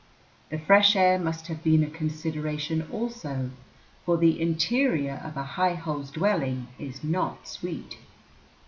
[0.49, 3.51] The fresh air must have been a consideration also,
[4.03, 7.99] for the interior of a high hole's dwelling is not sweet.